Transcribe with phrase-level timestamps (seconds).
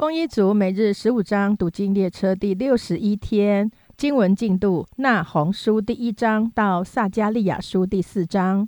[0.00, 8.66] 丰一族每日十五章读经列车第六十一天经文进度：那红书第一章到撒加利亚书第四章。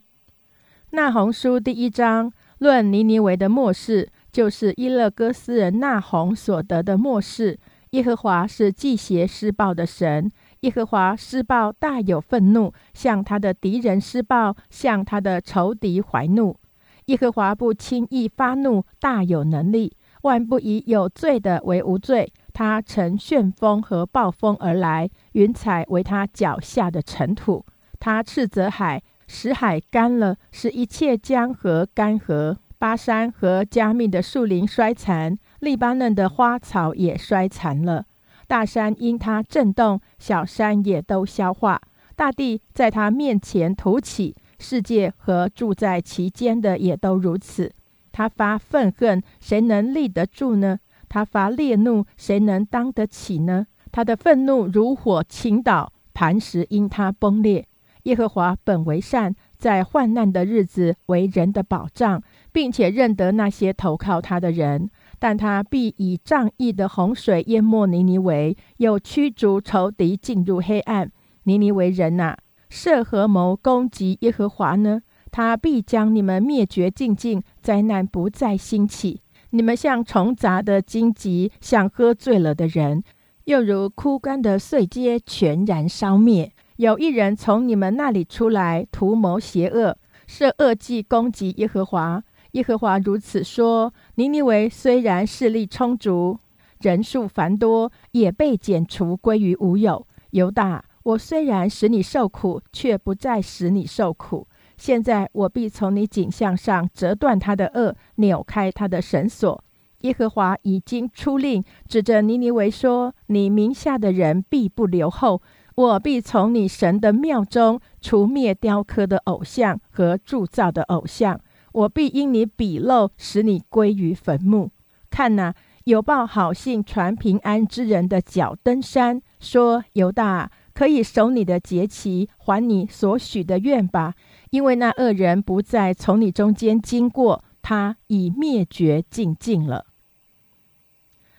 [0.90, 7.58] 那红书第一章论尼尼维的末世，就是伊勒哥斯人那红所得的末世。
[7.92, 10.30] 耶和华是祭邪施暴的神，
[10.60, 16.58] 耶和华施暴大有愤怒，向他的敌人施暴，向他的仇敌怀怒。
[17.06, 19.96] 耶和华不轻易发怒，大有能力。
[20.22, 22.32] 万不以有罪的为无罪。
[22.52, 27.64] 他乘旋风和暴风而来，云彩为他脚下的尘土。
[27.98, 32.56] 他斥责海，使海干了，使一切江河干涸。
[32.78, 38.06] 巴山和加密的树林衰残，利巴嫩的花草也衰残了。
[38.48, 41.80] 大山因他震动，小山也都消化。
[42.16, 47.72] 大地在他面前凸起，世界和住在其间的也都如此。
[48.12, 50.78] 他发愤恨，谁能立得住呢？
[51.08, 53.66] 他发烈怒，谁能当得起呢？
[53.90, 57.66] 他的愤怒如火倾倒，磐石因他崩裂。
[58.04, 64.90] 耶和华本为善，在患难的日子为人的保障，并且认得那些投靠他的人。
[65.18, 71.12] 但他必以仗义的洪水淹没尼尼维，又驱逐仇敌进入黑暗。
[71.44, 72.36] 尼尼维人呐，
[72.68, 75.02] 设合谋攻击耶和华呢？
[75.32, 79.22] 他必将你们灭绝尽尽，灾难不再兴起。
[79.50, 83.02] 你们像虫杂的荆棘，像喝醉了的人，
[83.44, 86.52] 又如枯干的碎秸，全然烧灭。
[86.76, 92.22] 有一人从你们那里出来，图谋邪恶，设恶计攻击耶和华。
[92.52, 96.38] 耶和华如此说：尼尼维虽然势力充足，
[96.80, 100.06] 人数繁多，也被剪除，归于无有。
[100.32, 104.46] 犹大，我虽然使你受苦，却不再使你受苦。
[104.82, 109.62] 现在我必从你颈项上折断他的轭，扭开他的绳索。
[110.00, 115.40] 耶和华已经出令，指着尼尼维说：“你名下的人必不留后。
[115.76, 121.40] 我必从你神的庙中除灭雕刻的偶像和铸造的偶像。
[121.70, 124.72] 我必因你鄙陋，使你归于坟墓。
[125.08, 125.54] 看哪，
[125.84, 134.14] 有报好信传平安之人的脚登山，说：犹大可以守你的节期，还你所许的愿吧。”
[134.52, 139.86] 因为那恶人不再从你中间经过，他已灭绝尽尽了。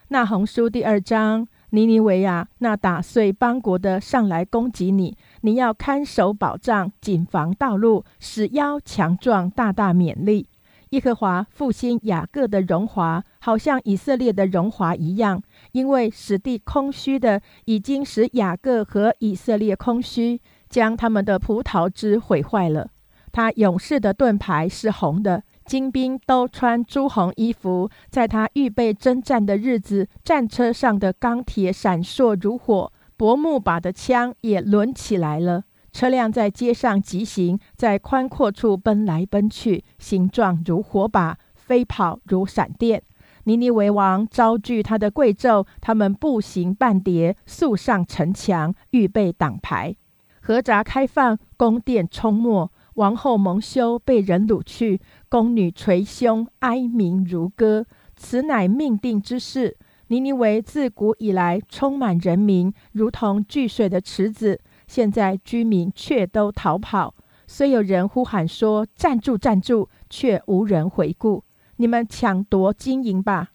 [0.07, 10.50] 那红书第二章，尼尼维亚，那打碎邦国的上来攻击你，你要看守保障，谨防道路，使腰强壮，大大勉励。
[10.90, 22.90] 耶和华复兴雅各的荣华，好像以色列的荣华一样，因为使地空虚的，已经使雅各和以色列空虚，将他们的葡萄枝毁坏了。
[23.33, 27.89] 他勇士的盾牌是红的，精兵都穿朱红衣服。
[28.11, 35.63] 在他预备征战的日子，战车上的钢铁闪烁如火，薄木把的枪也抡起来了。
[35.91, 43.01] 车辆在街上疾行，在宽阔处奔来奔去，形状如火把，飞跑如闪电。
[43.45, 49.95] 尼尼为王招聚他的贵胄，他们步行半叠，速上城墙，预备挡牌。
[50.39, 52.69] 河闸开放，宫殿冲没。
[52.95, 54.99] 王后蒙羞，被人掳去；
[55.29, 57.85] 宫女捶胸，哀鸣如歌。
[58.15, 59.77] 此乃命定之事。
[60.07, 64.59] 尼尼微自古以来充满人民，如同聚水的池子。
[64.85, 67.15] 现在居民却都逃跑。
[67.47, 71.43] 虽有人呼喊说：“站住，站住！”却无人回顾。
[71.77, 73.51] 你们抢夺金银吧，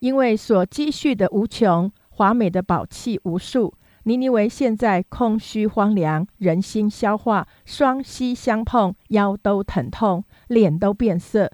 [0.00, 3.72] 因为所积蓄的无穷，华美的宝器无数。
[4.04, 11.52] 尼尼维现在空虚荒凉，人心消化，双膝相碰，腰都疼痛，脸都变色。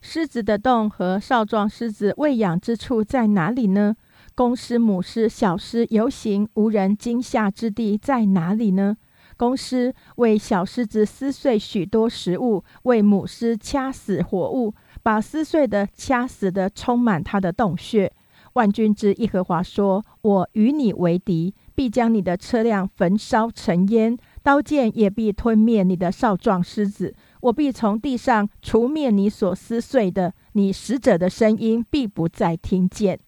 [0.00, 3.94] 狮子的洞和少壮狮子喂养之处在哪里呢？
[4.34, 8.96] 公狮、母狮、小狮游行无人惊吓之地在哪里呢？
[9.36, 14.74] 公狮为小狮子撕碎许多食物，为母狮掐死活物，
[15.04, 18.12] 把撕碎的、掐死的充满它的洞穴。
[18.54, 27.14] 万军之耶和华说：“我与你为敌。”必将你的车辆焚烧成烟，刀剑也必吞灭你的少壮狮子。
[27.42, 33.20] 我必从地上除灭你所撕碎的，你使者的声音必不再听见。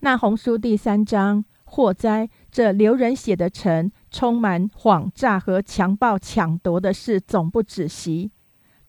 [0.00, 2.30] 那红书第三章，祸灾！
[2.50, 8.32] 这流人血的城，充满谎诈和强暴抢夺的事，总不止息。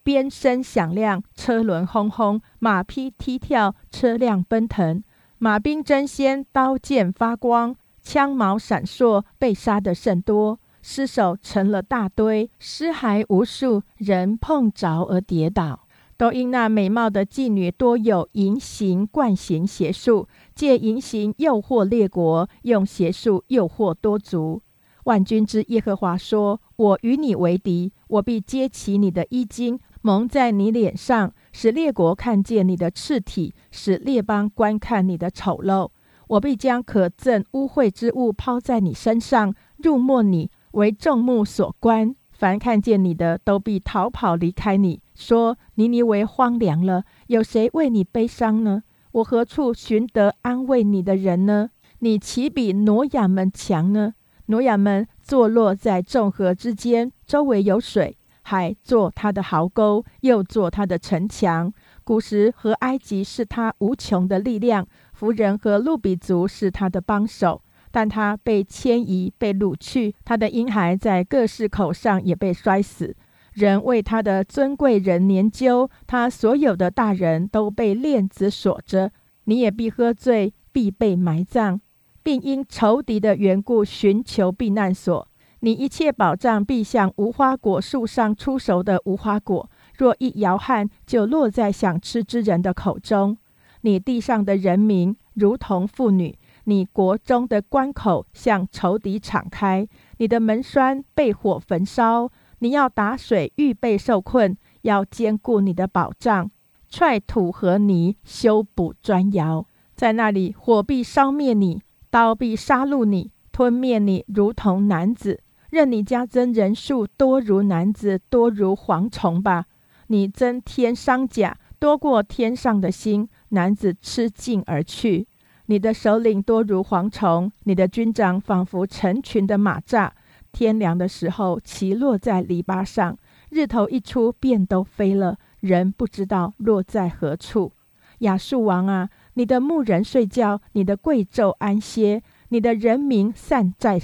[0.04, 5.04] 鞭声响亮，车轮轰轰，马匹踢跳，车辆奔腾，
[5.38, 7.76] 马兵争先，刀剑发光。
[8.02, 15.88] 枪矛闪烁，被杀的甚多，尸首成了大堆，尸骸无数，人碰着而跌倒。
[16.18, 24.62] 都因那美貌的妓女多有淫行惯行邪术，借淫行诱惑列国，用邪术诱惑多族。
[25.06, 35.90] 万军之耶和华说：“我与你为敌，我必揭起你的衣襟，蒙在你脸上，使列国看见你的赤体，使列邦观看你的丑陋。
[36.32, 42.16] 我必将可憎污秽之物抛在你身上，入没你，为众目所观。
[42.32, 48.84] 凡看见你的，都必逃跑离开你，说：尼尼为荒凉了，有谁为你悲伤呢？
[49.12, 51.70] 我何处寻得安慰你的人呢？
[52.00, 54.14] 你岂比挪亚们强呢？”
[54.48, 61.74] 挪亚们坐落在众河之间，周围有水，海做他的壕沟，又做他的城墙。
[62.04, 64.88] 古时和埃及是他无穷的力量，
[65.22, 67.62] 弗人和路比族是他的帮手。
[67.92, 73.16] 但他被迁移，被掳去，他的婴孩在各市口上也被摔死。
[73.54, 79.12] 人为他的尊贵人研究，他所有的大人都被链子锁着。
[79.44, 81.80] 你也必喝醉，必被埋葬。
[82.24, 85.28] 并因仇敌的缘故寻求避难所。
[85.60, 93.38] 你一切保障必像无花果树上出熟的无花果，若一摇撼，就落在想吃之人的口中。
[93.82, 99.88] 你地上的人民如同妇女，你国中的关口向仇敌敞开，
[100.18, 102.32] 你的门栓被火焚烧。
[102.60, 106.52] 你要打水预备受困，要兼顾你的保障，
[106.90, 111.82] 踹土和泥修补砖窑，在那里火必烧灭你。
[112.12, 115.40] 刀必杀戮你，吞灭你，如同男子；
[115.70, 119.66] 任你加增人数，多如男子，多如蝗虫吧。
[120.08, 123.30] 你增添伤甲，多过天上的星。
[123.52, 125.28] 男子吃尽而去。
[125.68, 130.12] 你的首领多如蝗虫，你的军长仿佛成群的马蚱。
[130.52, 133.16] 天凉的时候，骑落在篱笆上；
[133.50, 135.38] 日头一出，便都飞了。
[135.62, 137.72] 人不知道落在何处。
[138.20, 139.10] 亚述王啊！
[139.36, 144.00] 你的牧人睡觉，你的贵胄安歇，你的人民散在，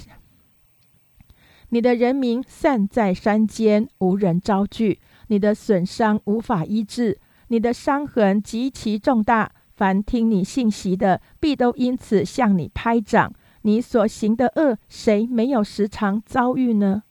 [1.70, 5.00] 你的人民散在山间，无人招聚。
[5.28, 9.52] 你的损伤无法医治，你的伤痕极其重大。
[9.74, 13.32] 凡听你信息的，必都因此向你拍掌。
[13.62, 17.04] 你所行的恶，谁没有时常遭遇呢？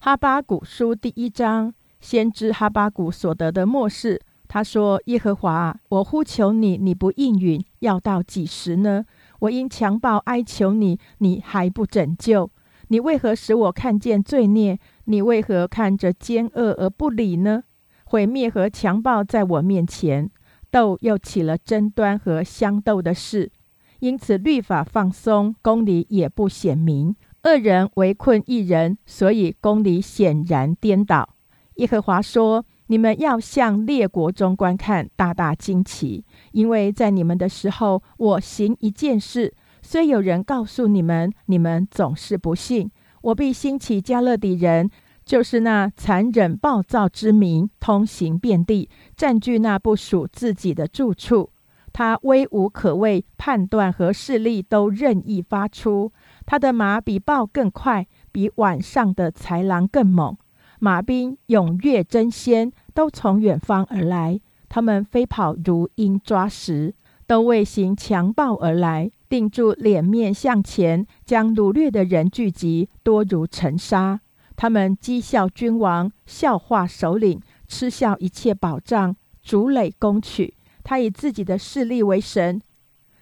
[0.00, 4.20] 哈巴谷书第一章，先知哈巴谷所得的末世。
[4.48, 9.04] 他说：“耶和华，我呼求你，你不应允，要到几时呢？
[9.40, 12.50] 我因强暴哀求你，你还不拯救。
[12.88, 14.78] 你为何使我看见罪孽？
[15.04, 17.64] 你为何看着奸恶而不理呢？
[18.06, 20.30] 毁灭和强暴在我面前，
[20.70, 23.52] 斗又起了争端和相斗的事。
[24.00, 27.14] 因此律法放松，公理也不显明。
[27.42, 31.28] 恶人围困一人，所以公理显然颠倒。
[31.74, 39.52] 耶和华说。”你们要向列国中观看，大大惊奇，因为在你们的时候，我行一件事，
[39.82, 42.88] 虽有人告诉你们，你们总是不信。
[43.22, 44.88] 我必兴起加勒底人，
[45.26, 51.50] 就是那残忍暴躁之民，通行遍地，占据那不属自己的住处。
[51.92, 56.12] 他威武可畏，判断和势力都任意发出。
[56.44, 60.36] 他的马比豹更快，比晚上的豺狼更猛。
[60.78, 64.38] 马兵踊跃争先，都从远方而来。
[64.68, 66.94] 他们飞跑如鹰抓食，
[67.26, 69.10] 都为行强暴而来。
[69.28, 74.20] 定住脸面向前，将掳掠的人聚集，多如尘沙。
[74.56, 80.54] 他们讥笑君王，笑话首领，嗤笑一切保障，逐垒攻取。
[80.82, 82.60] 他以自己的势力为神，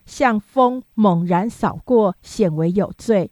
[0.06, 3.30] 像风猛然扫过，显为有罪。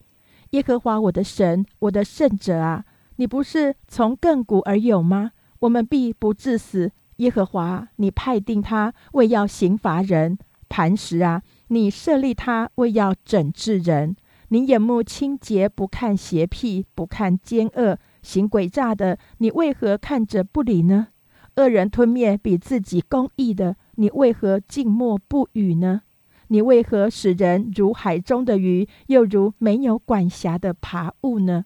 [0.51, 2.85] 耶和华我的神，我的圣者啊！
[3.17, 5.33] 你不是从亘古而有吗？
[5.61, 6.91] 我们必不致死。
[7.17, 10.37] 耶和华，你派定他为要刑罚人；
[10.69, 14.17] 磐石啊，你设立他为要整治人。
[14.53, 21.09] 你眼目清洁，不看邪僻，不看奸恶，行诡诈的，你为何看着不理呢？
[21.57, 26.03] 恶人吞灭比自己公义的，你为何静默不语呢？
[26.49, 31.65] 你为何使人如海中的鱼，又如没有管辖的爬物呢？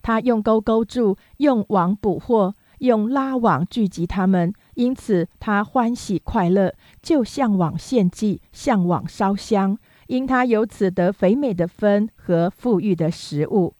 [0.00, 9.76] 他用钩钩住，用网捕获，用拉网聚集他们，因此他欢喜快乐，就向往献祭，向往烧香，
[10.06, 13.74] 因他由此得肥美的分和富裕的食物。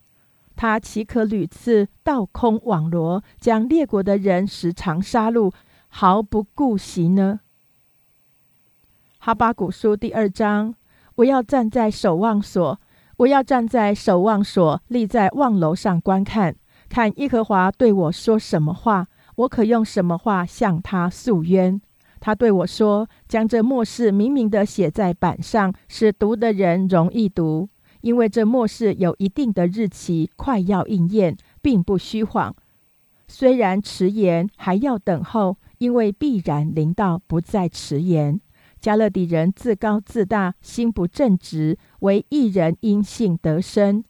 [0.55, 5.53] 他岂可屡次倒空网罗，将列国的人时常杀戮，
[5.89, 7.41] 毫不顾惜呢？
[9.19, 10.75] 哈巴古书第二章，
[11.17, 12.81] 我要站在守望所。
[13.19, 16.55] 我要站在守望所，立在望楼上观看，
[16.89, 19.09] 看耶和华对我说什么话。
[19.37, 21.81] 我可用什么话向他诉冤？
[22.19, 27.69] 他对我说：“将这末世明明的写在板上，使读的人容易读，
[28.01, 32.55] 因为这末世有一定的日期，快要应验，并不虚谎。
[33.29, 38.41] 虽然迟延，还要等候，因为必然临到，不再迟延。
[38.81, 44.05] 加勒底人自高自大，心不正直，为一人因信得生。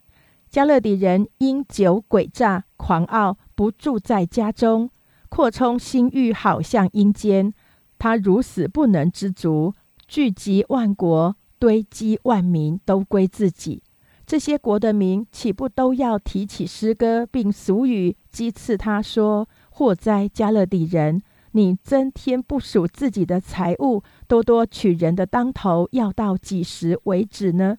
[0.49, 4.91] 加勒底人因酒诡诈、狂傲，不住在家中，
[5.29, 7.53] 扩充心欲，好像阴间。”
[7.99, 9.75] 他如死不能知足，
[10.07, 13.83] 聚集万国，堆积万民，都归自己。
[14.27, 21.23] 这些国的民岂不都要提起诗歌，并俗语讥刺他说：“祸哉，加勒底人！
[21.53, 27.79] 你增添不属自己的财物，多多取人的当头，要到几时为止呢？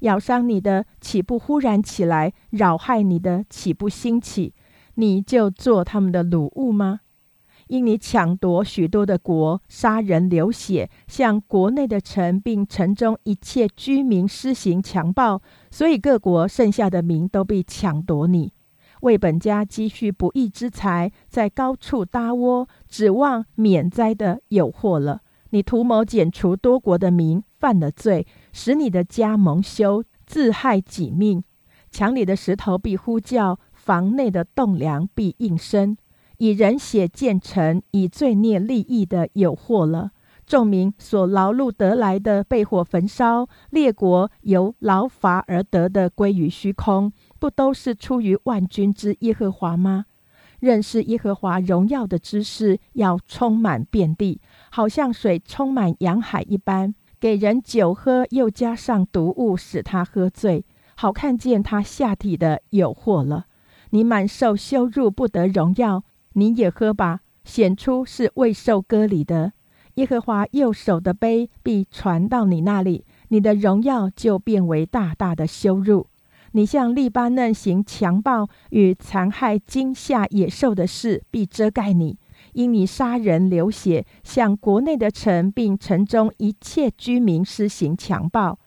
[0.00, 2.32] 咬伤你的岂不忽然起来？
[2.50, 4.54] 扰害你的岂不兴起？
[4.94, 7.00] 你就做他们的掳物吗？”
[7.68, 18.52] 因你抢夺许多的国，杀人流血，向国内的城并城中一切居民施行强暴，所以各国剩下的民都被抢夺你，
[19.02, 25.20] 为本家积蓄不义之财，在高处搭窝，指望免灾的有祸了。
[25.50, 31.42] 你图谋剪除多国的民，犯了罪，使你的家蒙羞，自害己命。
[31.90, 35.96] 墙里的石头必呼叫，房内的栋梁必应声。
[36.38, 40.10] 以人血建成，以罪孽利益的有祸了。
[40.46, 50.06] 众民所劳碌得来的被火焚烧，列国由劳伐而得的归于虚空，不都是出于万军之耶和华吗？
[50.60, 54.40] 认识耶和华荣耀的知识要充满遍地，
[54.70, 56.94] 好像水充满洋海一般。
[57.20, 60.64] 给人酒喝，又加上毒物，使他喝醉，
[60.94, 63.46] 好看见他下体的有祸了。
[63.90, 66.04] 你满受羞辱，不得荣耀。
[66.38, 69.52] 你也喝吧，显出是未受割礼的。
[69.94, 76.06] 耶和华右手的杯必传到你那里，你的荣耀就变为大大的羞辱。
[76.52, 82.16] 你向利巴嫩行强暴与残害惊吓野兽的事，必遮盖你，
[82.52, 88.60] 因你杀人流血，向国内的城并城中一切居民施行强暴。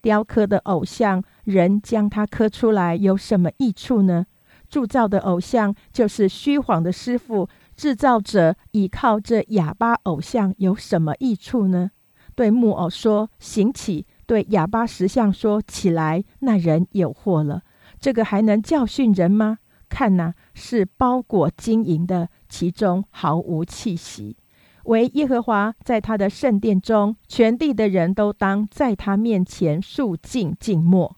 [0.00, 4.26] 雕刻的偶像，人将它刻出来，有什么益处呢？
[4.72, 11.90] 铸造的偶像就是虚谎的师傅，制造者倚靠这哑巴偶像有什么益处呢？
[12.34, 17.60] 对木偶说“行起”，对哑巴石像说“起来”，那人有祸了。
[18.00, 19.58] 这个还能教训人吗？
[19.90, 24.38] 看呐，是包裹金银的，其中毫无气息。
[24.84, 31.14] 唯耶和华在他的圣殿中，全地的人都当在他面前肃静静默。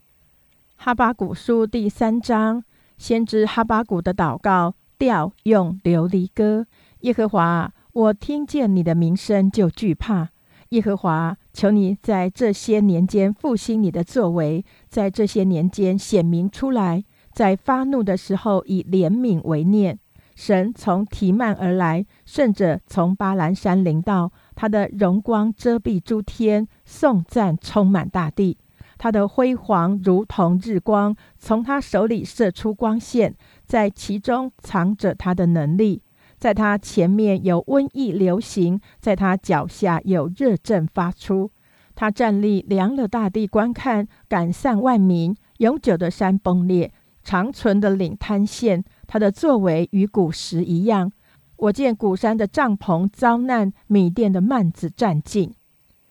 [0.74, 2.64] 哈巴古书第三章。
[2.96, 6.66] 先知哈巴谷的祷告调用琉璃歌。
[7.00, 10.30] 耶和华，我听见你的名声就惧怕。
[10.70, 17.04] 耶和华，求你在这些年间复兴你的作为，在这些年间显明出来。
[17.32, 19.98] 在发怒的时候以怜悯为念。
[20.34, 28.58] 神从提曼而来，圣者从巴兰山临到，他的荣光遮蔽诸天，颂赞充满大地。
[29.04, 33.34] 他的辉煌如同日光，从他手里射出光线，
[33.66, 36.02] 在其中藏着他的能力。
[36.38, 41.50] 在他前面有瘟疫流行，在他脚下有热症发出。
[41.94, 46.90] 他站立量了大地，观看赶散万民，永久的山崩裂，
[47.22, 48.82] 长存的岭坍陷。
[49.06, 51.12] 他的作为与古时一样。
[51.56, 55.52] 我见古山的帐篷遭难，米店的幔子占尽。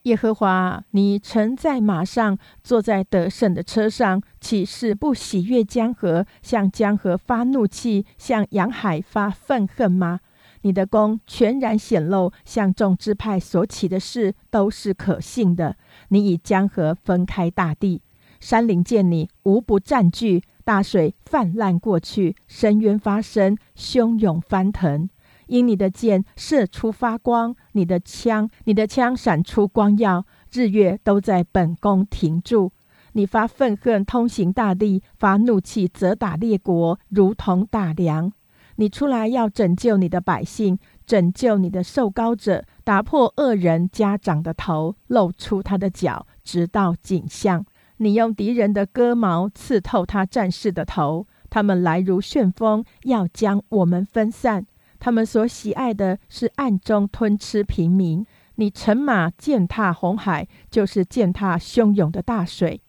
[0.03, 10.19] 耶和华，你乘在马上，坐在得胜的车上，岂是不喜悦江河，向江河发怒气，向洋海发愤恨吗？
[10.63, 15.77] 你的功全然显露，向众支派所起的事都是可信的。
[16.09, 18.01] 你以江河分开大地，
[18.41, 25.09] 山林见你无不占据，大水泛滥过去，深渊发生，汹涌翻腾。
[25.47, 32.71] 因你的箭射出发光，你的枪，你的枪闪出光耀，日月都在本宫停住。
[33.13, 38.31] 你发愤恨，通行大地；发怒气，责打列国，如同打梁。
[38.77, 47.63] 你出来要拯救你的百姓，拯救你的受高者，打破恶人家长的头，露出他的脚，直到颈项。
[47.97, 54.65] 你用敌人的戈矛刺透他战士的头，他们来如旋风，要将我们分散。
[55.03, 58.25] 他们所喜爱的是暗中吞吃平民。
[58.55, 62.81] 你乘马践踏红海，就是践踏汹涌的大水。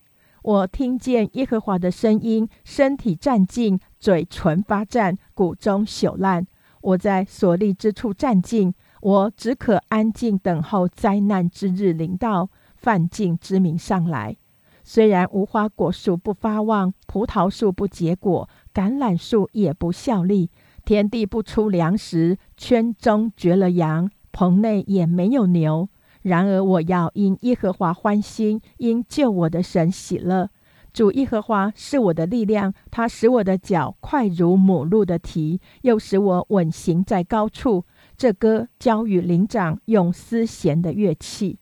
[0.43, 6.47] 我听见耶和华的声音，身体战尽，嘴唇发战，骨中朽烂。
[6.83, 14.37] 我在所立之处站静，我只可安静等候灾难之日临到，犯境之名上来。
[14.85, 20.51] 虽然无花果树不发旺，葡萄树不结果，橄榄树也不效力，
[20.85, 25.89] 田地不出粮食，圈中绝了羊，棚内也没有牛。
[26.23, 30.51] 然而我要因耶和华欢心，因救我的神喜乐。
[30.93, 37.85] 主耶和华是我的力量，他使我的脚快如母鹿的蹄，又使我稳行在高处。
[38.17, 41.59] 这歌交与灵长，用丝弦的乐器。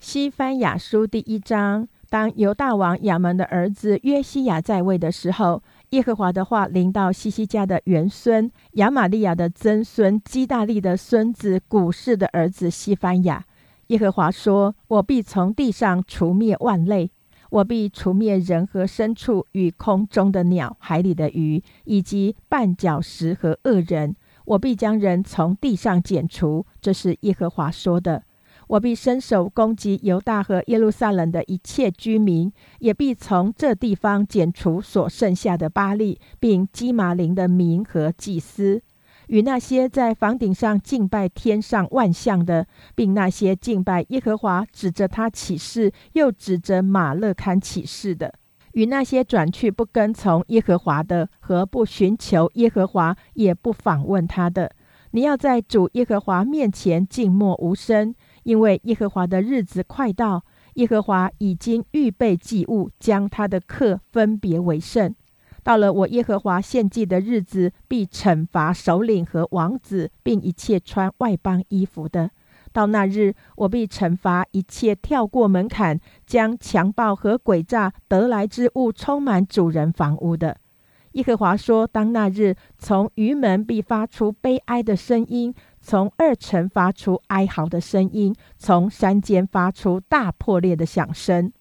[0.00, 1.88] 西番雅书第一章。
[2.08, 5.62] 当犹大王亚门的儿子约西亚在位的时候，
[5.92, 13.44] 耶和华的话临到西西家的元孙亚玛利亚的曾孙基大利的孙子古氏的儿子西番雅。
[13.88, 17.10] 耶和华说：“我必从地上除灭万类，
[17.50, 24.16] 我必除灭人和牲畜与空中的鸟、海里的鱼，以及绊脚石和恶人。
[24.46, 28.22] 我必将人从地上剪除。”这是耶和华说的。
[28.68, 38.80] 我必伸手攻击犹大和耶路撒冷的一切居民，也必从这地方剪除所剩下的巴利，并基马林的民和祭司，
[39.26, 48.32] 与那些在房顶上敬拜天上万象的，并那些敬拜耶和华指着他起誓，又指着马勒堪起誓的，
[48.72, 54.72] 与那些转去不跟从耶和华的，和不寻求耶和华也不访问他的，
[55.10, 58.14] 你要在主耶和华面前静默无声。
[58.42, 60.44] 因为耶和华的日子快到，
[60.74, 65.14] 耶和华已经预备祭物，将他的客分别为圣。
[65.62, 72.30] 到了我耶和华献祭的日子，必惩罚首领和王子，并一切穿外邦衣服的。
[72.72, 80.56] 到那日，我必惩罚一切跳过门槛，将强暴和诡诈得来之物充满主人房屋的。
[81.12, 85.54] 耶和华说：当那日，从鱼门必发出悲哀的声音。
[85.82, 91.52] 从二层发出哀嚎的声音，从山间发出大破裂的响声。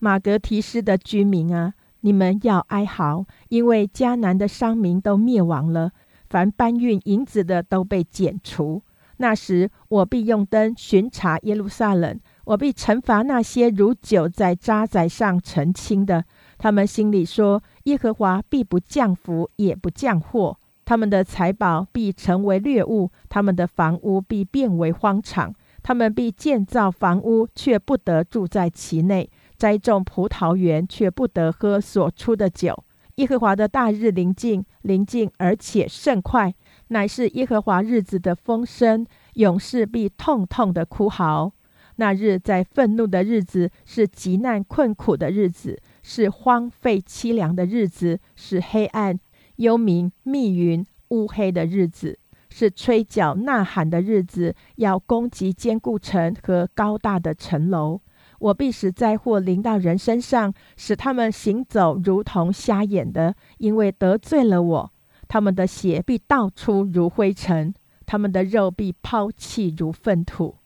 [0.00, 5.92] 马格提斯的居民啊，你们要哀嚎，因为迦南的商民都灭亡了，
[6.28, 8.82] 凡搬运银子的都被剪除。
[9.20, 16.24] 那时，我必用灯巡查耶路撒冷，我必惩罚那些如酒在渣滓上澄清的。
[16.56, 20.58] 他们心里说：耶和华必不降福，也不降祸。
[20.88, 25.54] 他们的财宝必成为掠物，他们的房屋必变为荒场。
[25.82, 32.84] 他们必建造房屋，却不得住在其内；栽种葡萄园，却不得喝所出的酒。
[33.16, 36.54] 耶和华的大日临近，临近而且甚快，
[36.86, 39.06] 乃是耶和华日子的风声。
[39.34, 41.52] 勇士必痛痛的哭嚎。
[41.96, 49.20] 那日在愤怒的日子，是极难困苦的日子，是荒废凄凉的日子，是黑暗。
[49.58, 52.18] 幽冥密云乌黑的日子，
[52.48, 58.00] 是吹角呐喊的日子，要攻击坚固城和高大的城楼。
[58.38, 64.92] 我必使灾祸临到人身上，使他们行走如同瞎眼的，因为得罪了我。
[65.26, 67.74] 他们的血必倒出如灰尘，
[68.06, 70.56] 他们的肉必抛弃如粪土。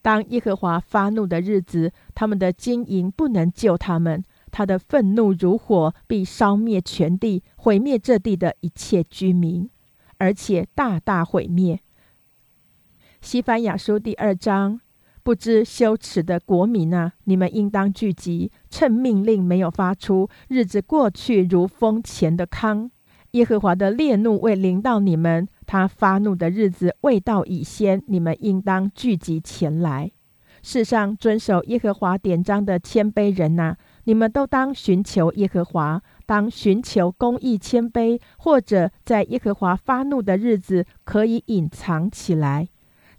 [0.00, 4.24] 当耶和华发怒的日子，他们的金银不能救他们。
[4.58, 9.70] 他的愤怒如火，必烧灭全地，毁灭这地的一切居民，
[10.16, 11.78] 而且大大毁灭。
[13.20, 14.80] 西番雅书第二章，
[15.22, 22.90] 不知羞耻的国民啊，你们应当聚集，趁命令没有发出，日子过去如风前的糠。
[23.30, 30.10] 耶和华的烈怒未临到你们，他发怒的日子未到以先，你们应当聚集前来。
[30.60, 33.76] 世上遵守耶和华典章的谦卑人呐。
[34.08, 42.66] 你们都当寻求耶和华，当寻求公义、谦卑，或者在耶和华发怒的日子可以隐藏起来。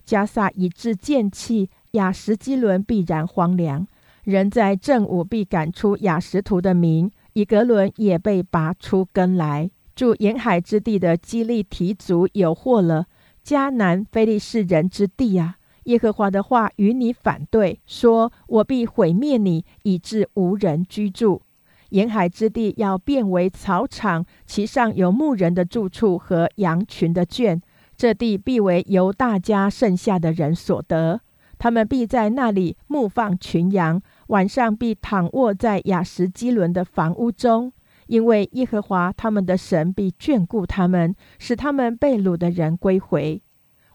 [0.04, 3.86] 加萨以致剑气，雅什基伦必然荒凉。
[4.24, 9.70] 人在正午必赶出雅什图的民，以格伦也被拔出根来。
[9.94, 13.06] 住沿海之地的基利提族有祸了，
[13.44, 15.58] 迦南非利士人之地啊！
[15.90, 21.42] 耶和华的话与你反对，说：“我必毁灭你，以致无人居住。
[21.88, 27.60] 沿海之地要变为草场，其上有牧人的住处和羊群的圈。
[27.96, 31.20] 这地必为由大家剩下的人所得。
[31.58, 37.72] 他们必在那里牧放群羊，晚上必躺卧在雅什基伦的房屋中，
[38.06, 43.42] 因为耶和华他们的神必眷顾他们，使他们被掳的人归回。”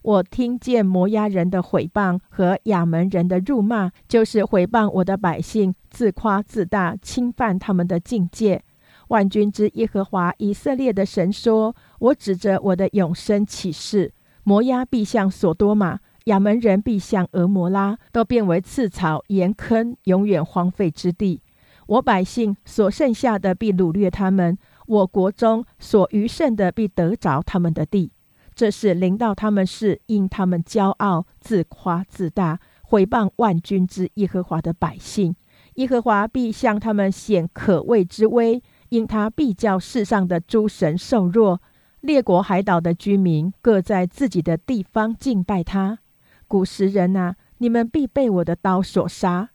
[0.05, 8.61] 我听见摩押人的毁谤和亚门人的辱骂，就是毁谤我的百姓，自夸自大，侵犯他们的境界。
[9.07, 14.13] 万军之耶和华以色列的神说：“我指着我的永生起誓：
[14.43, 21.41] 摩押必向索多玛，亚门人必向俄摩拉，都变为刺草、盐坑，永远荒废之地。
[21.87, 28.11] 我百姓所剩下的必掳掠他们，我国中所余剩的必得着他们的地。
[28.55, 35.35] 这是临到他们是因他们骄傲、自夸、自大，毁谤万军之耶和华的百姓。
[35.75, 41.61] 耶和华必向他们显可畏之威，因他必叫世上的诸神受弱，
[41.99, 45.99] 列国海岛的居民各在自己的地方敬拜他。
[46.47, 49.49] 古时人啊，你们必被我的刀所杀。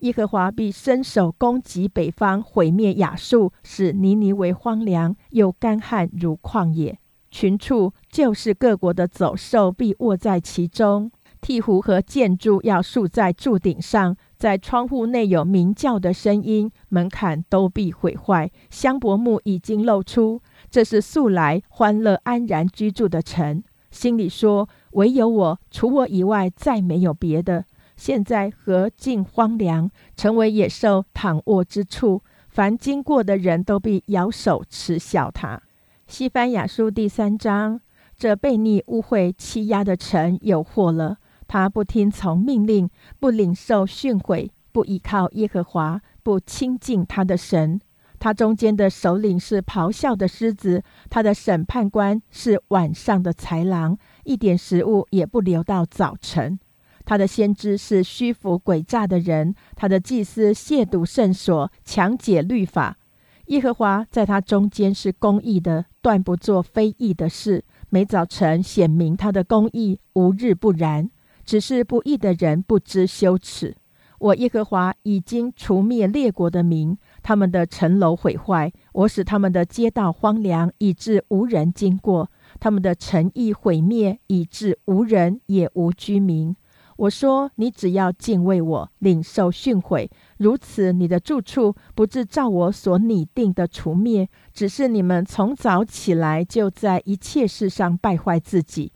[0.00, 7.00] 耶和华必伸手攻击北方，毁灭亚述，使尼尼为荒凉，又干旱如旷野。
[7.34, 11.10] 群畜就是各国的走兽，必卧在其中。
[11.42, 18.48] 鹈鹕和建筑要竖在柱顶上，在窗户内有鸣叫的声音，门槛都必毁坏。
[18.70, 23.64] 香柏木已经露出，这是素来欢乐安然居住的城。
[23.90, 27.64] 心里说：唯有我，除我以外，再没有别的。
[27.96, 32.22] 现在何尽荒凉，成为野兽躺卧之处。
[32.48, 35.63] 凡经过的人都必摇手耻笑他。
[36.06, 37.80] 西番雅书第三章，
[38.16, 41.16] 这被逆污秽欺压的臣有祸了。
[41.48, 47.80] 他不听从命令，不领受训诲，不依靠耶和华，不亲近他的神。
[48.18, 56.58] 他中间的首领是咆哮的狮子，他的审判官是晚上的豺狼，一点食物也不留到早晨。
[57.06, 62.98] 他的先知是虚浮诡诈的人，他的祭司亵渎圣所，强解律法。
[63.46, 67.62] 耶和华在他中间是公义的，断不做非义的事。
[67.90, 71.10] 每早晨显明他的公义，无日不然。
[71.44, 73.76] 只是不义的人不知羞耻。
[74.18, 82.28] 我耶和华已经除灭列国的名，他们的城楼毁坏，我使他们的街道荒凉，以致无人经过；
[82.58, 86.56] 他们的城邑毁灭，以致无人也无居民。
[86.96, 94.28] 我说：“你只要敬畏我，领受训诲，如此，你的住处不至照我所拟定的除灭。
[94.52, 98.92] 只是你们从早起来，就在一切事上败坏自己。”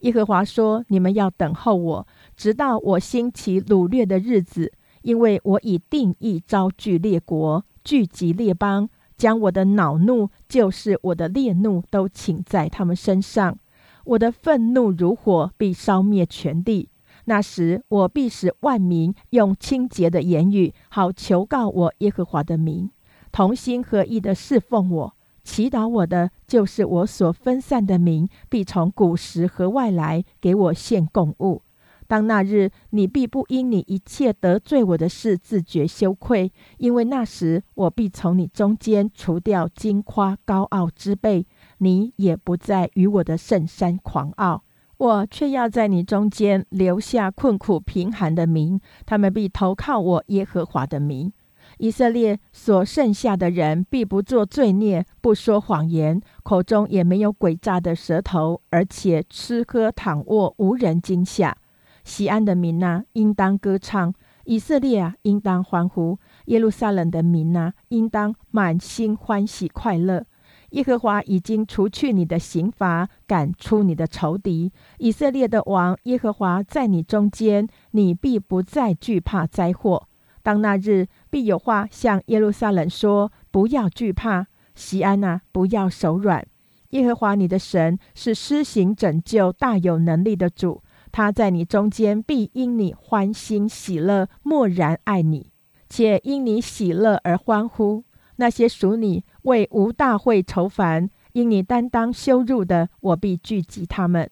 [0.00, 13.58] 耶和华说：“你们要等候我，直到我兴起掳掠的日子，因为我已定义招聚列国，聚集列邦，将我的恼怒，就是我的烈怒，都请在他们身上。
[14.04, 16.88] 我的愤怒如火，必烧灭全地。”
[17.24, 22.90] 那时，我必使万民用清洁的言语，好求告我耶和华的名，
[23.30, 25.14] 同心合意的侍奉我。
[25.44, 31.62] 祈祷我的，就是我所分散的民，必从古时和外来给我献供物。
[32.06, 41.46] 当那日，你必不因你一切得罪我的事自觉羞愧，因为那时我必从你中间除掉矜夸高傲之辈，
[41.78, 44.62] 你也不再与我的圣山狂傲。
[45.02, 51.32] 我却要在你中间留下困苦贫寒的民，他们必投靠我耶和华的名。
[51.78, 61.56] 以色列所剩下的人必不做罪孽，不说谎言，口中也没有诡诈的舌头，而且吃喝躺卧无人惊吓。
[62.04, 64.12] 西安的民呐，应当歌唱；
[64.44, 70.26] 以色列啊，应当欢呼；耶路撒冷的民呐，应当满心欢喜快乐。
[70.72, 74.72] 耶和华已经除去你的刑罚，赶出你的仇敌。
[74.98, 80.08] 以色列的王耶和华在你中间，你必不再惧怕灾祸。
[80.42, 86.46] 当那日，必有话向耶路撒冷说：不要惧怕，西安呐，不要手软。
[86.90, 95.50] 耶和华你的神是施行拯救、大有能力的主，他在你中间必因你欢欣喜乐，默然爱你，
[95.88, 98.04] 且因你喜乐而欢呼。
[98.42, 104.28] 那些属你为无大会愁烦，因你担当羞辱的，我必聚集他们。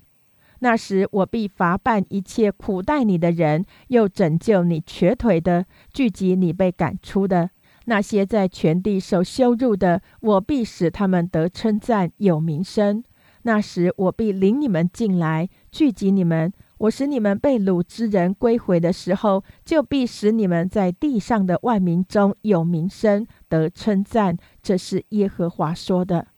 [0.59, 7.51] 那时我必罚办一切苦待你的人，又拯救你瘸腿的，聚集你被赶出的
[7.85, 13.05] 那些在全地受羞辱的，我必使他们得称赞有名声。
[13.42, 16.53] 那时我必领你们进来，聚集你们。
[16.81, 24.38] 我使你们被掳之人归回的时候，就必使你们在地上的万民中有名声，得称赞。
[24.62, 26.29] 这是耶和华说的。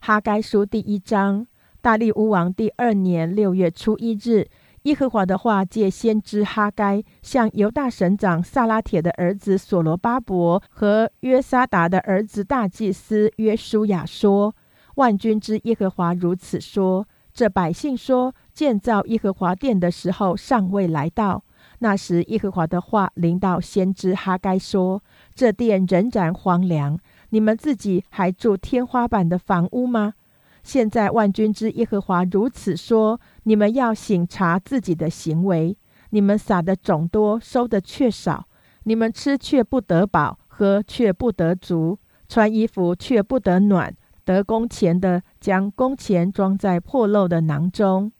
[0.00, 1.46] 哈该书第一章，
[1.82, 4.48] 大利乌王第二年六月初一日，
[4.84, 14.56] 耶和华的话借先知哈该向犹大省长萨拉铁的儿子所罗巴伯和约沙达的儿子大祭司约书亚说
[14.96, 21.44] ：“万军之耶和华如此说：这百姓说。”建造耶和华殿的时候尚未来到，
[21.80, 25.02] 那时耶和华的话临到先知哈该说
[25.36, 30.14] ：“这殿仍然荒凉，你们自己还住天花板的房屋吗？
[30.62, 35.76] 现在万军之耶和华如此说：你们要省察自己的行为。
[36.10, 38.46] 你们撒的种多，收的却少；
[38.84, 43.94] 你们吃却不得饱，喝却不得足，穿衣服却不得暖。
[44.24, 48.10] 得工钱的，将工钱装在破漏的囊中。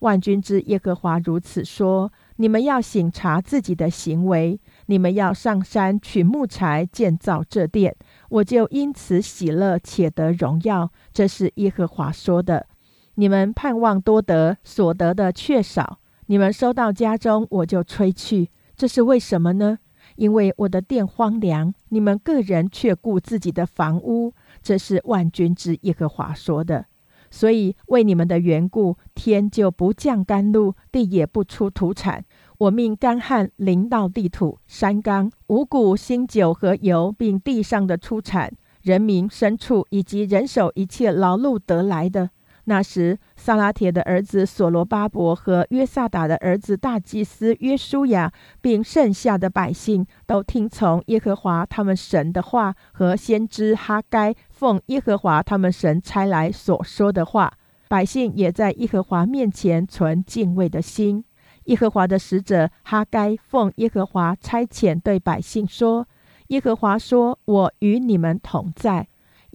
[0.00, 4.60] 万军之耶和华如此说：你们要省察自己的行为。
[4.86, 7.96] 你们要上山取木材建造这殿，
[8.28, 10.90] 我就因此喜乐且得荣耀。
[11.12, 12.66] 这是耶和华说的。
[13.14, 18.50] 你们盼望多得，所得的却少；你们收到家中，我就吹去。
[18.76, 19.78] 这是为什么呢？
[20.16, 24.34] 因为我的殿荒凉，你们个人却顾自己的房屋。
[24.62, 26.86] 这是万军之耶和华说的。
[27.36, 32.24] 所以为你们的缘故，天就不降甘露，地也不出土产。
[32.56, 42.30] 我命干旱临到地土、山冈、五谷、新酒和油，并地上的出产、人民、牲畜以及人手一切劳碌得来的。
[42.68, 57.52] 那时，萨拉铁的儿子所罗巴伯和约萨达的儿子大祭司约书亚，并剩下的百姓，都听从耶和华他们神的话和先知哈该奉耶和华他们神差来所说的话。
[57.88, 61.24] 百姓也在耶和华面前存敬畏的心。
[61.66, 66.08] 耶和华的使者哈该奉耶和华差遣对百姓说
[66.48, 69.06] ：“耶和华说，我与你们同在。”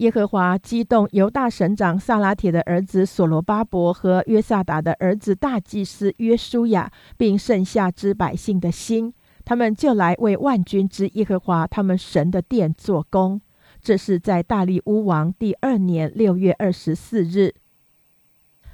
[0.01, 9.13] 耶和华激动犹大省长萨拉铁的儿子所罗巴伯和约萨达的儿子大祭司约书亚，并剩下之百姓的心，
[9.45, 13.39] 他们就来为万军之耶和华他们神的殿做工。
[13.79, 17.53] 这是在大利乌王第二年六月二十四日。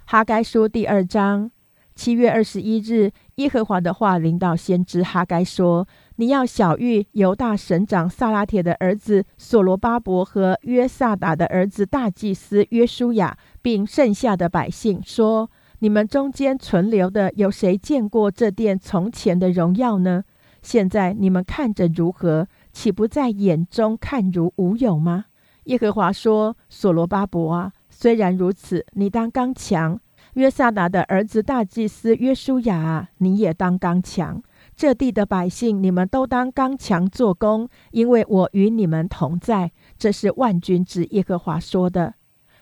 [0.05, 1.51] 哈该书第二章。
[1.93, 5.87] 七月二十一日，耶和华的话临到先知哈该说
[6.19, 20.23] ：“你要小谕犹大省长萨拉铁的儿子所罗巴伯和约萨达的儿子大祭司约书亚，并剩下的百姓说：你们中间存留的有谁见过这殿从前的荣耀呢？
[20.63, 22.47] 现在你们看着如何？
[22.73, 25.25] 岂不在眼中看如无有吗？”
[25.65, 29.99] 耶和华说：“所罗巴伯啊，虽然如此，你当刚强。”
[30.33, 34.41] 约萨达的儿子大祭司约书亚，你也当刚强；
[34.77, 39.71] 这地的百姓，你们都当刚强做工，因为我与你们同在。
[39.97, 42.13] 这是万军之耶和华说的。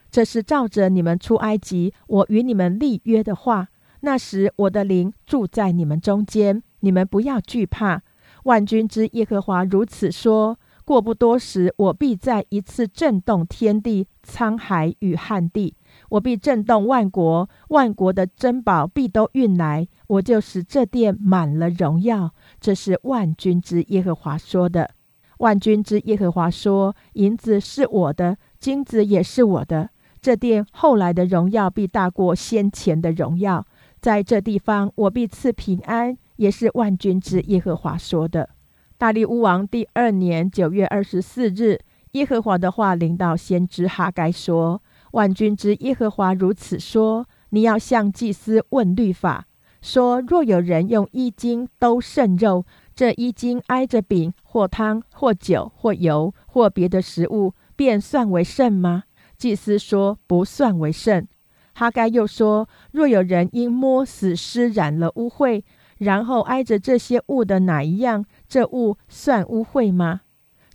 [0.09, 3.67] 这是照着你们出埃及，我与你们立约的话。
[3.99, 8.01] 那时我的灵住在你们中间，你们不要惧怕。
[8.45, 10.57] 万军之耶和华如此说。
[10.85, 15.75] 过不多时，我必再一次震动天地、沧海与旱地。
[16.09, 22.33] 我必震动万国，万国的珍宝必都运来，我就使这殿满了荣耀。
[22.59, 24.91] 这是万军之耶和华说的。
[25.39, 29.89] 万军之耶和华说：银子是我的，金子也是我的。
[30.21, 33.65] 这殿后来的荣耀必大过先前的荣耀。
[33.99, 38.49] 在这地方，我必赐平安，也是万军之耶和华说的。
[38.97, 41.79] 大利乌王第二年九月二十四日，
[42.13, 44.81] 耶和华的话临到先知哈该说。
[45.11, 49.45] 万军之耶和华如此说：你要向祭司问律法，
[49.85, 59.03] 说：若有人用衣襟兜剩肉，这一斤挨着饼或汤或酒或油或别的食物，便算为圣吗？
[59.37, 61.27] 祭司说：不算为圣。
[61.73, 65.61] 哈该又说：若有人因摸死尸染了污秽，
[65.99, 70.21] 然后挨着这些物的哪一样，这物算污秽吗？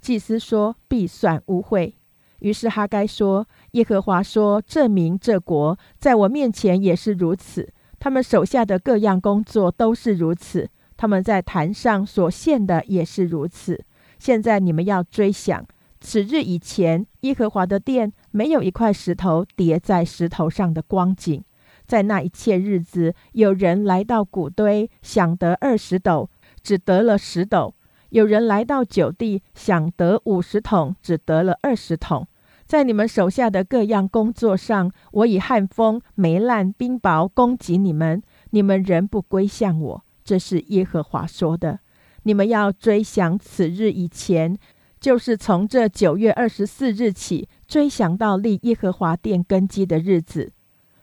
[0.00, 1.94] 祭司说：必算污秽。
[2.38, 13.84] 于是哈该说：“耶和华说，这民这国在我面前也是如此，他们手下的各样工作都是如此，他们在坛上所献的也是如此。
[14.18, 15.64] 现在你们要追想，
[16.00, 21.44] 此日以前，耶和华的殿没有一块石头叠在石头上的光景。
[21.86, 26.30] 在那一切日子，有人来到谷堆，想得二十斗，
[26.62, 27.74] 只得了十斗；
[28.10, 32.26] 有人来到酒地，想得五十桶，只得了二十桶。”
[32.70, 40.04] 在你们手下的各样工作上，我以旱风、霉烂、冰雹攻击你们，你们仍不归向我。
[40.22, 41.80] 这是耶和华说的。
[42.22, 44.56] 你们要追想此日以前，
[45.00, 50.52] 就是从这九月二十四日起，追想到立耶和华殿根基的日子。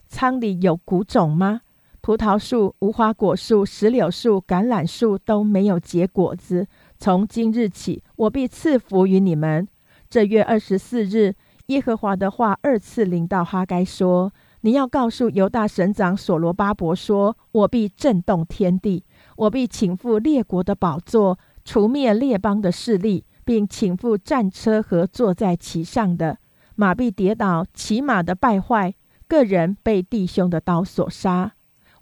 [0.08, 1.64] 仓里有谷种吗？
[2.00, 6.66] 葡萄树、无花果树、石榴树、橄榄树都没有结果子。
[6.98, 9.68] 从今日起，我必赐福于你们。
[10.10, 11.36] 这月二十四日。
[11.68, 19.04] 耶和华的话二次临到哈该说：“你要告诉犹大省长所罗巴伯说：我必震动天地，
[19.36, 26.38] 我必请赴列国的宝座，除灭列邦的势力，并请赴战车和坐在其上的
[26.76, 28.96] 马必跌倒，骑马的败坏，
[29.28, 31.52] 个人被弟兄的刀所杀。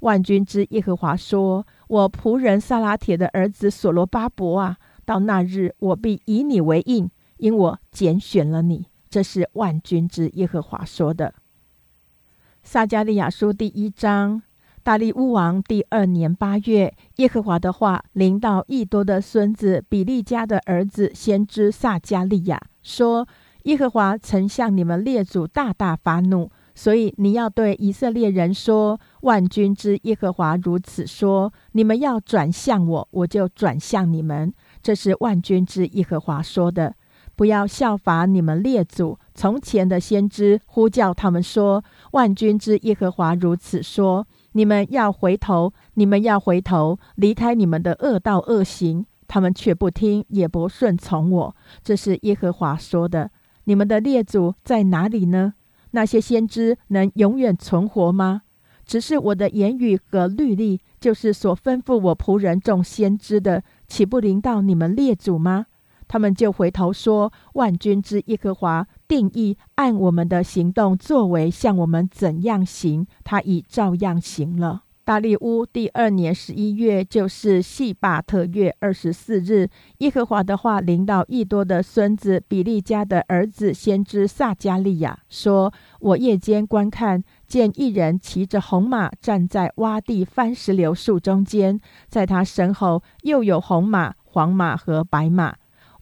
[0.02, 11.34] 万军之耶和华说：“我仆人撒拉铁的儿子所罗巴伯啊，到那日我必以你为印，因我拣选了你。”这是万军之耶和华说的。
[12.64, 14.44] 撒加利亚书第一章。
[14.84, 23.26] 大利乌王第二年八月，耶和华的话临到益多的孙子比利家的儿子先知撒加利亚，说
[23.64, 34.54] ：“耶和华曾向你们列祖大大发怒，所以你要对以色列人说：万军之耶和华如此说：你们要转向我，我就转向你们。
[34.84, 36.96] 这是万军之耶和华说的。
[37.36, 49.06] 不要效法你们列祖从前的先知，呼叫他们说：万军之耶和华如此说。”你们要回头，你们要回头，离开你们的恶道恶行。
[49.28, 51.56] 他们却不听，也不顺从我。
[51.84, 53.32] 这是耶和华说的。
[53.66, 55.56] 你们的列祖在哪里呢？
[55.92, 58.44] 那些先知能永远存活吗？
[58.86, 65.66] 只是我的言语和律例，就是所吩咐我仆人众先知的，岂不临到你们列祖吗？
[66.08, 95.56] 他们就回头说：“万军之耶和华定义按我们的行动作为，向我们怎样行，他已照样行了。”大利乌第二年十一月，就是细巴特月二十四日，耶和华的话领导益多的孙子比利家的儿子先知撒加利亚，说：“我夜间观看，见一人骑着红马站在洼地番石榴树中间，在他身后又有红马、黄马和白马。”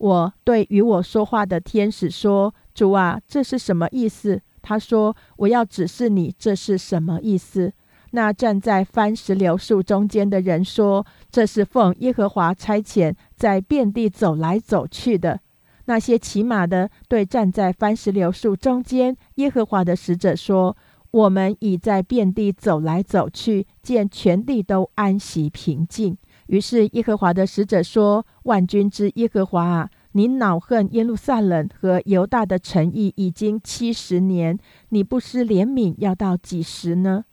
[0.04, 7.72] 我对与我说话的天使说：“主啊，这是什么意思？”他说：“我要指示你，这是什么意思。”
[8.12, 15.40] 那站在番石榴树中间的人说：“这是奉耶和华差遣，在遍地走来走去的。”
[15.88, 20.76] 那些骑马的对站在番石榴树中间耶和华的使者说
[21.12, 34.58] ：“我们已在遍地走来走去，见全地都安息平静。”于是耶和华的使者说：“万军之耶和华啊，你恼恨耶路撒冷和犹大的诚意已经七十年，
[34.90, 37.26] 你不失怜悯要到几时呢？”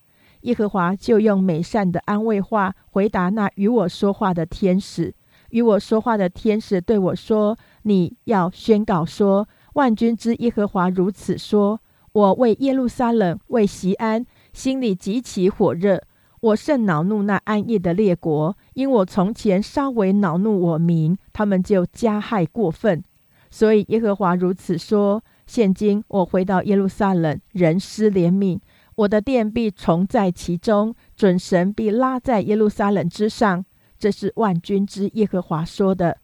[0.43, 5.15] 耶和华就用美善的安慰话回答那与我说话的天使。
[5.51, 11.81] 与我说话的天使对我说：“你要宣告说，万军之耶和华如此说：
[12.13, 16.01] 我为耶路撒冷，为西安，心里极其火热。”
[16.41, 23.05] 我甚恼怒那安逸的列国，因我从前稍微恼怒我民，他们就加害过分。
[23.51, 28.59] 所以耶和华如此说：现今我回到耶路撒冷，人施怜悯，
[28.95, 33.65] 我的殿必重在其中，准神必拉在耶路撒冷之上。
[33.99, 36.19] 这是万军之耶和华说的。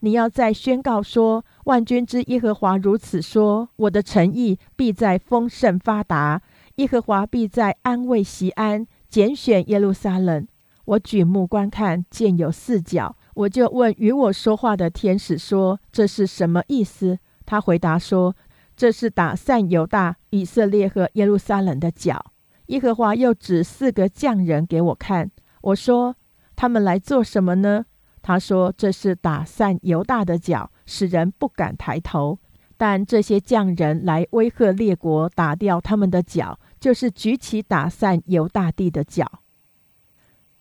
[0.00, 6.42] 你要再宣告说：万军之耶和华如此说：我的诚意必在丰盛发达，
[6.76, 8.86] 耶和华必在安慰西安。
[9.10, 10.46] 拣选耶路撒冷，
[10.84, 18.36] 我举目观看，见有四角，我就问与我说话的天使说：“这是什么意思？”他回答说
[18.76, 22.24] ：“这是打散犹大、以色列和耶路撒冷的角。”
[22.66, 25.28] 耶和华又指四个匠人给我看，
[25.62, 26.14] 我说
[26.54, 27.84] ：“他们来做什么呢？”
[28.22, 32.38] 他说：“这是打散犹大的脚，使人不敢抬头。
[32.76, 39.40] 但这些匠人来威吓列国，打掉他们的脚。”就是举起打散犹大地的脚。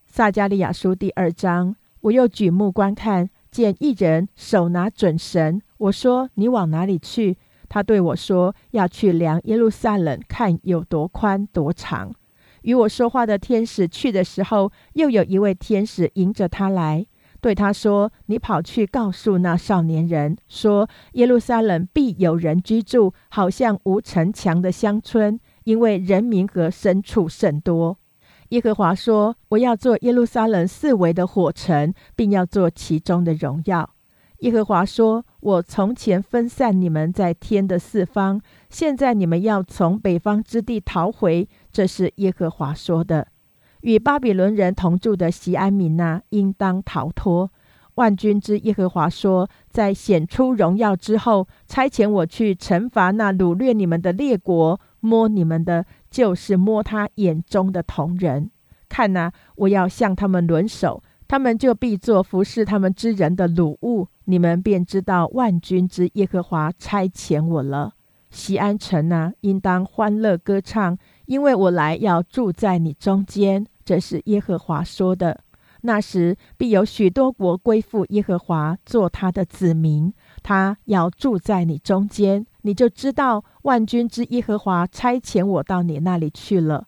[0.05, 5.62] 撒加利亚书第二章，我又举目观看，见一人手拿准绳。
[5.77, 7.38] 我说：“你往哪里去？”
[7.69, 12.13] 他对我说：“要去量耶路撒冷，看有多宽多长。”
[12.63, 17.05] 与我说话的天使去的时候，又有一位天使迎着他来，
[17.39, 27.95] 对他说：“你跑去告诉那少年人，说耶路撒冷必有人居住，好像无城墙的乡村。”因为人民和牲畜甚多，
[28.49, 33.88] 耶和华说：“我要做耶路撒冷四围的火城，并要做其中的荣耀。”
[34.39, 43.28] 耶和华说：“我从前分散你们在天的四方，现在你们要从北方之地逃回。”这是耶和华说的。
[43.82, 47.51] 与巴比伦人同住的西安民呐，应当逃脱。
[47.93, 58.52] 万军之耶和华说：“在显出荣耀之后，差遣我去惩罚那掳掠你们的列国。”摸你们的，就是摸他眼中的同人。
[58.88, 64.08] 看呐，我要向他们轮手，他们就必做服侍他们之人的掳物。
[64.26, 67.93] 你们便知道万军之耶和华差遣我了。
[68.30, 73.66] 西安城呐，应当欢乐歌唱，因为我来要住在你中间。
[73.84, 75.41] 这是耶和华说的。
[75.82, 80.14] 那时必有许多国归附耶和华，做他的子民。
[80.43, 82.45] 他要住在你中间。
[82.62, 86.88] 你就知道万军之耶和华差遣我到你那里去了。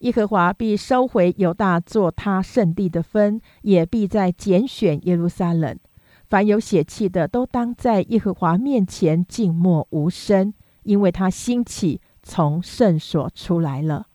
[0.00, 5.78] 耶和华必收回犹大做他圣地的分，也必在拣选耶路撒冷。
[6.26, 10.54] 凡有血气的，都当在耶和华面前静默无声，
[10.84, 14.06] 因为他兴起从圣所出来了。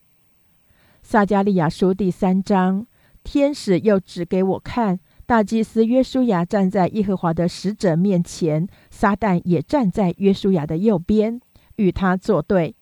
[1.04, 2.88] 撒加利亚书第三章，
[3.24, 11.42] 天使又指给我看，大祭司约书亚站在耶和华的使者面前，撒旦也站在约书亚的右边，
[11.78, 12.76] 与他作对。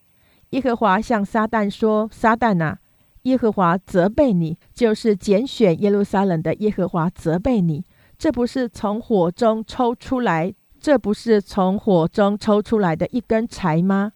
[0.49, 2.79] 耶和华向撒旦说：“撒旦啊！”
[3.23, 7.85] 耶和华责备你，就是拣选耶路撒冷的耶和华责备你。
[8.17, 14.11] 这不是从火中抽出来，这不是从火中抽出来的一根柴吗？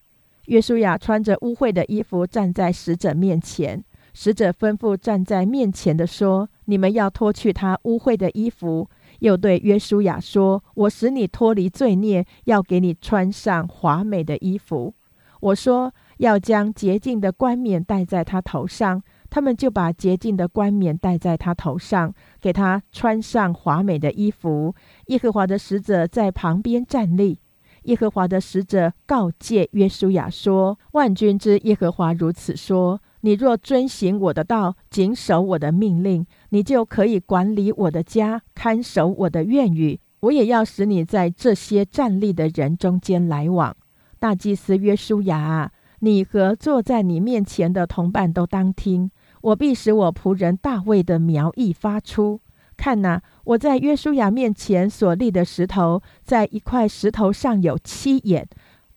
[0.47, 3.81] 约书亚穿着污秽的衣服站在使者面前，
[4.13, 8.89] 使者吩咐站在面前的说：“你们要脱去他污秽的衣服。”
[9.19, 14.93] 又对约书亚说：“我使你脱离罪孽，要给你穿上华美的衣服。”
[15.41, 15.91] 我说。
[16.17, 22.11] 要将洁净的冠冕戴在他头上，他们就把洁净的冠冕戴在他头上，
[22.41, 24.73] 给他穿上华美的衣服。
[25.09, 27.39] 耶和华的使者在旁边站立。
[27.83, 39.99] 耶和华的使者告诫约书亚说：“万军之耶和华如此说：你若遵行我的道，谨守我的命令，你就可以管理我的家，看守我的院宇。
[40.21, 43.75] 我也要使你在这些站立的人中间来往。”
[44.19, 45.71] 大祭司约书亚！
[45.99, 49.09] 你和坐在你面前的同伴都当听，
[49.41, 52.41] 我必使我仆人大卫的苗裔发出。
[52.75, 58.47] 看哪，我在约书亚面前所立的石头，在一块石头上有七眼。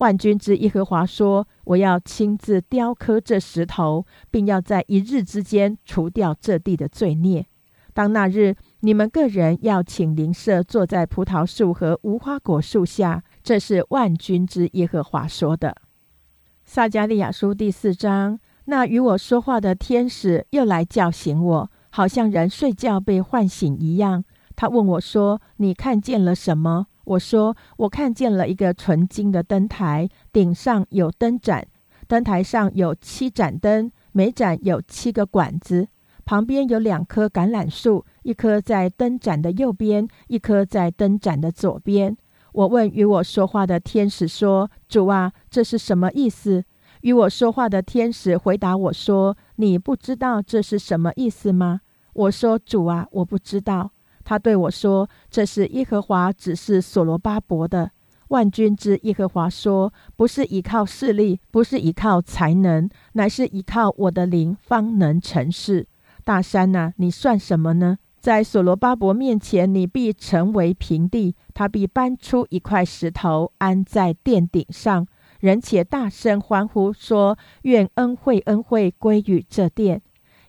[0.00, 7.46] 万军之耶和华说：“我要亲自雕刻这石头，并要在一日之间除掉这地的罪孽。
[7.92, 15.76] 当那日，你们个人要请邻舍坐在葡萄树和无花果树下。”这是万军之耶和华说的。
[16.64, 24.24] 撒加利亚书第四章，那与我说话的天使又来叫醒我，好像人睡觉被唤醒一样。
[24.56, 31.66] 他问我说：“你看见了什么？”我说：“我看见了一个纯金的灯台，顶上有灯盏，
[32.06, 35.88] 灯台上有七盏灯，每盏有七个管子，
[36.24, 42.16] 旁边有两棵橄榄树，一棵在灯盏的右边，一棵在灯盏的左边。”
[42.52, 46.64] 我问与我说话的天使说：“主啊，这是什么意思？”
[47.02, 51.80] 与我说话的天使回答我说：“你不知道这是什么意思吗？”
[52.12, 53.92] 我说：“主啊，我不知道。”
[54.30, 57.90] 他对我说：“这是耶和华指示所罗巴伯的。
[58.28, 65.88] 万军之耶和华说：不是依靠势力，不是依靠才能，乃是依靠我的灵，方能成事。
[66.22, 71.34] 大山呐，你算什么呢？”在所罗巴伯面前，你必成为平地。
[71.52, 75.08] 他必搬出一块石头，安在殿顶上。
[75.40, 80.02] 人且大声欢呼说：“愿恩惠恩惠归于这殿。”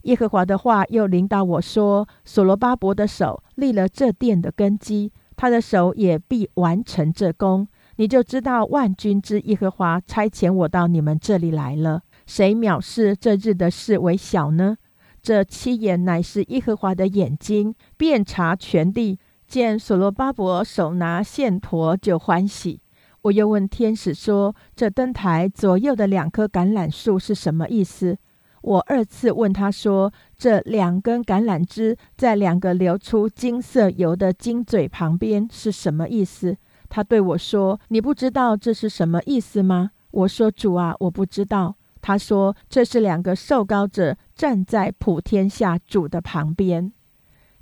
[0.03, 7.67] 耶和华的话又领导我说：“所罗巴伯的手立了这殿的根基，他的手也必完成这功。
[7.97, 12.01] 你就知道万军之耶和华差遣我到你们这里来了。
[12.25, 14.77] 谁藐视这日的事为小呢？”
[15.21, 19.19] 这七眼乃是耶和华的眼睛，遍察全地。
[19.47, 22.81] 见所罗巴伯手拿线砣，就欢喜。
[23.23, 28.17] 我又问天使说：“这灯台左右的两棵橄榄树是什么意思？”
[28.61, 36.57] 我二次问他说：“这两根橄榄枝在两个流出金色油的金嘴旁边是什么意思？”
[36.87, 46.91] 他对我说：“你不知道这是什么意思吗？”我说：“主啊，我不知道。”他说：“这是两个受膏者站在普天下主的旁边。”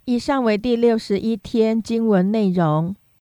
[0.05, 2.95] 以上为第六十一天经文内容。